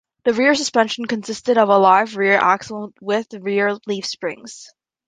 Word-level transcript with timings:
The 0.23 0.33
rear 0.33 0.55
suspension 0.55 1.05
consisted 1.05 1.59
of 1.59 1.69
a 1.69 1.77
live 1.77 2.15
rear 2.17 2.39
axle 2.39 2.91
with 3.01 3.31
rear 3.35 3.77
leaf 3.85 4.07
springs. 4.07 4.65